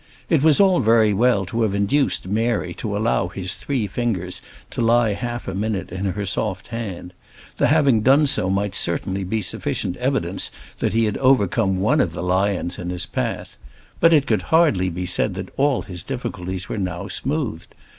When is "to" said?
1.45-1.61, 2.73-2.97, 4.71-4.81